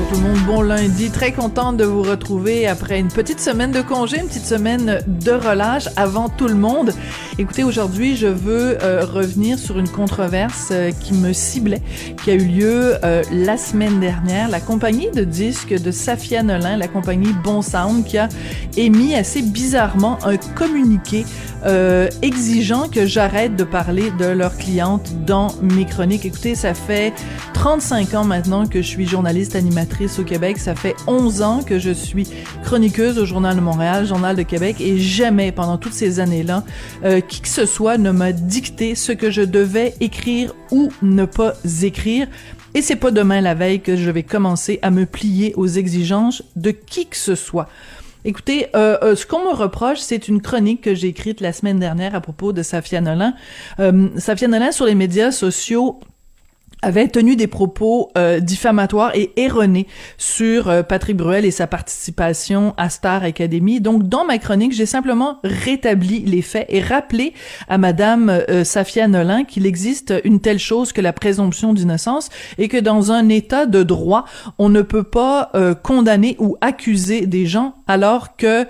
Bonjour 0.00 0.12
tout 0.16 0.24
le 0.24 0.28
monde, 0.28 0.46
bon 0.46 0.62
lundi. 0.62 1.10
Très 1.10 1.32
contente 1.32 1.76
de 1.76 1.84
vous 1.84 2.02
retrouver 2.02 2.66
après 2.66 2.98
une 2.98 3.08
petite 3.08 3.38
semaine 3.38 3.70
de 3.70 3.82
congé, 3.82 4.18
une 4.18 4.28
petite 4.28 4.46
semaine 4.46 5.00
de 5.06 5.32
relâche 5.32 5.88
avant 5.96 6.30
tout 6.30 6.48
le 6.48 6.54
monde. 6.54 6.94
Écoutez, 7.38 7.64
aujourd'hui, 7.64 8.16
je 8.16 8.26
veux 8.26 8.82
euh, 8.82 9.04
revenir 9.04 9.58
sur 9.58 9.78
une 9.78 9.88
controverse 9.88 10.68
euh, 10.72 10.90
qui 10.90 11.12
me 11.12 11.32
ciblait, 11.32 11.82
qui 12.22 12.30
a 12.30 12.34
eu 12.34 12.44
lieu 12.44 12.94
euh, 13.04 13.22
la 13.30 13.58
semaine 13.58 14.00
dernière. 14.00 14.48
La 14.48 14.60
compagnie 14.60 15.10
de 15.10 15.24
disques 15.24 15.74
de 15.74 15.90
Safia 15.90 16.42
Nolin, 16.42 16.76
la 16.78 16.88
compagnie 16.88 17.34
Bon 17.44 17.60
Sound, 17.60 18.04
qui 18.04 18.16
a 18.16 18.28
émis 18.76 19.14
assez 19.14 19.42
bizarrement 19.42 20.18
un 20.24 20.36
communiqué 20.36 21.26
exigeant 22.22 22.88
que 22.88 23.04
j'arrête 23.04 23.54
de 23.54 23.64
parler 23.64 24.10
de 24.18 24.24
leurs 24.24 24.56
clientes 24.56 25.12
dans 25.26 25.48
mes 25.60 25.84
chroniques. 25.84 26.24
Écoutez, 26.24 26.54
ça 26.54 26.72
fait 26.72 27.12
35 27.52 28.14
ans 28.14 28.24
maintenant 28.24 28.66
que 28.66 28.80
je 28.80 28.86
suis 28.86 29.06
journaliste 29.06 29.54
animatrice 29.56 29.89
au 30.18 30.24
Québec. 30.24 30.58
Ça 30.58 30.74
fait 30.74 30.96
11 31.06 31.42
ans 31.42 31.62
que 31.62 31.78
je 31.78 31.90
suis 31.90 32.26
chroniqueuse 32.64 33.18
au 33.18 33.24
Journal 33.24 33.54
de 33.54 33.60
Montréal, 33.60 34.06
Journal 34.06 34.36
de 34.36 34.42
Québec, 34.42 34.76
et 34.80 34.98
jamais 34.98 35.52
pendant 35.52 35.78
toutes 35.78 35.92
ces 35.92 36.20
années-là, 36.20 36.64
qui 37.28 37.40
que 37.40 37.48
ce 37.48 37.66
soit 37.66 37.98
ne 37.98 38.10
m'a 38.10 38.32
dicté 38.32 38.94
ce 38.94 39.12
que 39.12 39.30
je 39.30 39.42
devais 39.42 39.94
écrire 40.00 40.54
ou 40.70 40.90
ne 41.02 41.24
pas 41.24 41.54
écrire. 41.82 42.28
Et 42.74 42.82
c'est 42.82 42.96
pas 42.96 43.10
demain 43.10 43.40
la 43.40 43.54
veille 43.54 43.80
que 43.80 43.96
je 43.96 44.10
vais 44.10 44.22
commencer 44.22 44.78
à 44.82 44.90
me 44.90 45.04
plier 45.04 45.52
aux 45.56 45.66
exigences 45.66 46.42
de 46.56 46.70
qui 46.70 47.06
que 47.06 47.16
ce 47.16 47.34
soit. 47.34 47.68
Écoutez, 48.24 48.66
euh, 48.76 48.98
euh, 49.02 49.16
ce 49.16 49.24
qu'on 49.24 49.44
me 49.44 49.54
reproche, 49.54 49.98
c'est 49.98 50.28
une 50.28 50.42
chronique 50.42 50.82
que 50.82 50.94
j'ai 50.94 51.08
écrite 51.08 51.40
la 51.40 51.54
semaine 51.54 51.78
dernière 51.78 52.14
à 52.14 52.20
propos 52.20 52.52
de 52.52 52.62
Safia 52.62 53.00
Nolin. 53.00 53.32
Euh, 53.80 54.08
Safia 54.18 54.72
sur 54.72 54.84
les 54.84 54.94
médias 54.94 55.32
sociaux 55.32 56.00
avait 56.82 57.08
tenu 57.08 57.36
des 57.36 57.46
propos 57.46 58.10
euh, 58.16 58.40
diffamatoires 58.40 59.12
et 59.14 59.32
erronés 59.36 59.86
sur 60.18 60.68
euh, 60.68 60.82
Patrick 60.82 61.16
Bruel 61.16 61.44
et 61.44 61.50
sa 61.50 61.66
participation 61.66 62.74
à 62.76 62.88
Star 62.90 63.22
Academy. 63.22 63.80
Donc, 63.80 64.08
dans 64.08 64.24
ma 64.24 64.38
chronique, 64.38 64.72
j'ai 64.72 64.86
simplement 64.86 65.38
rétabli 65.44 66.20
les 66.20 66.42
faits 66.42 66.66
et 66.68 66.80
rappelé 66.80 67.34
à 67.68 67.78
Madame 67.78 68.30
euh, 68.30 68.64
Safia 68.64 69.08
Nolin 69.08 69.44
qu'il 69.44 69.66
existe 69.66 70.14
une 70.24 70.40
telle 70.40 70.58
chose 70.58 70.92
que 70.92 71.00
la 71.00 71.12
présomption 71.12 71.72
d'innocence 71.72 72.28
et 72.58 72.68
que 72.68 72.76
dans 72.76 73.12
un 73.12 73.28
État 73.28 73.66
de 73.66 73.82
droit, 73.82 74.24
on 74.58 74.68
ne 74.68 74.82
peut 74.82 75.02
pas 75.02 75.50
condamner 75.82 76.36
ou 76.38 76.56
accuser 76.60 77.26
des 77.26 77.46
gens 77.46 77.74
alors 77.90 78.36
que 78.36 78.66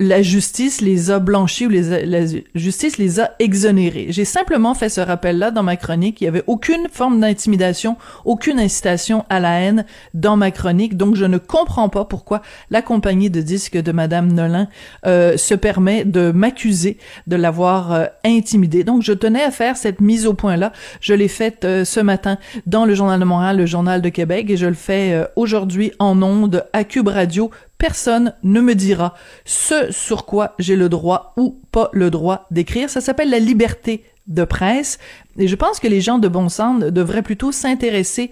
la 0.00 0.22
justice 0.22 0.80
les 0.80 1.10
a 1.10 1.18
blanchis 1.18 1.66
ou 1.66 1.70
les 1.70 2.06
la 2.06 2.20
justice 2.54 2.98
les 2.98 3.20
a 3.20 3.32
exonérés. 3.38 4.06
J'ai 4.10 4.24
simplement 4.24 4.74
fait 4.74 4.88
ce 4.88 5.00
rappel-là 5.00 5.50
dans 5.50 5.62
ma 5.62 5.76
chronique. 5.76 6.20
Il 6.20 6.24
y 6.24 6.28
avait 6.28 6.44
aucune 6.46 6.88
forme 6.90 7.22
intimidation, 7.22 7.96
aucune 8.24 8.58
incitation 8.58 9.24
à 9.28 9.40
la 9.40 9.60
haine 9.60 9.84
dans 10.14 10.36
ma 10.36 10.50
chronique. 10.50 10.96
Donc, 10.96 11.14
je 11.14 11.24
ne 11.24 11.38
comprends 11.38 11.88
pas 11.88 12.04
pourquoi 12.04 12.42
la 12.70 12.82
compagnie 12.82 13.30
de 13.30 13.40
disques 13.40 13.76
de 13.76 13.92
Madame 13.92 14.32
Nolin 14.32 14.68
euh, 15.06 15.36
se 15.36 15.54
permet 15.54 16.04
de 16.04 16.30
m'accuser 16.32 16.98
de 17.26 17.36
l'avoir 17.36 17.92
euh, 17.92 18.06
intimidée. 18.24 18.84
Donc, 18.84 19.02
je 19.02 19.12
tenais 19.12 19.42
à 19.42 19.50
faire 19.50 19.76
cette 19.76 20.00
mise 20.00 20.26
au 20.26 20.34
point-là. 20.34 20.72
Je 21.00 21.14
l'ai 21.14 21.28
faite 21.28 21.64
euh, 21.64 21.84
ce 21.84 22.00
matin 22.00 22.38
dans 22.66 22.84
le 22.84 22.94
Journal 22.94 23.20
de 23.20 23.24
Montréal, 23.24 23.56
le 23.56 23.66
Journal 23.66 24.02
de 24.02 24.08
Québec, 24.08 24.50
et 24.50 24.56
je 24.56 24.66
le 24.66 24.74
fais 24.74 25.12
euh, 25.12 25.24
aujourd'hui 25.36 25.92
en 25.98 26.22
ondes 26.22 26.64
à 26.72 26.84
Cube 26.84 27.08
Radio 27.08 27.50
personne 27.78 28.34
ne 28.42 28.60
me 28.60 28.74
dira 28.74 29.14
ce 29.44 29.90
sur 29.90 30.26
quoi 30.26 30.54
j'ai 30.58 30.76
le 30.76 30.88
droit 30.88 31.32
ou 31.36 31.60
pas 31.72 31.90
le 31.92 32.10
droit 32.10 32.46
d'écrire. 32.50 32.90
Ça 32.90 33.00
s'appelle 33.00 33.30
la 33.30 33.38
liberté 33.38 34.04
de 34.28 34.44
presse. 34.44 34.98
Et 35.38 35.48
je 35.48 35.56
pense 35.56 35.80
que 35.80 35.88
les 35.88 36.00
gens 36.00 36.18
de 36.18 36.28
bon 36.28 36.48
devraient 36.90 37.22
plutôt 37.22 37.50
s'intéresser 37.50 38.30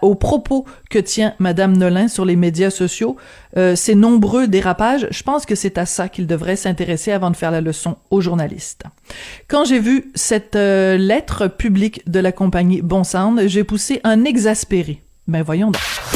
aux 0.00 0.14
propos 0.14 0.64
que 0.90 0.98
tient 0.98 1.34
Madame 1.38 1.76
Nolin 1.76 2.08
sur 2.08 2.24
les 2.24 2.36
médias 2.36 2.70
sociaux, 2.70 3.16
euh, 3.56 3.74
ces 3.74 3.94
nombreux 3.94 4.46
dérapages. 4.46 5.08
Je 5.10 5.22
pense 5.22 5.44
que 5.44 5.54
c'est 5.54 5.78
à 5.78 5.86
ça 5.86 6.08
qu'ils 6.08 6.26
devraient 6.26 6.56
s'intéresser 6.56 7.12
avant 7.12 7.30
de 7.30 7.36
faire 7.36 7.50
la 7.50 7.60
leçon 7.60 7.96
aux 8.10 8.20
journalistes. 8.20 8.84
Quand 9.48 9.64
j'ai 9.64 9.80
vu 9.80 10.12
cette 10.14 10.56
euh, 10.56 10.96
lettre 10.96 11.48
publique 11.48 12.08
de 12.08 12.20
la 12.20 12.32
compagnie 12.32 12.82
Bon 12.82 13.02
j'ai 13.46 13.64
poussé 13.64 14.00
un 14.04 14.24
exaspéré. 14.24 15.02
Ben 15.26 15.42
voyons 15.42 15.70
donc. 15.70 15.82